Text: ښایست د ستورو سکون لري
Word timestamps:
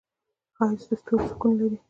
ښایست 0.55 0.87
د 0.89 0.91
ستورو 1.01 1.25
سکون 1.31 1.51
لري 1.59 1.77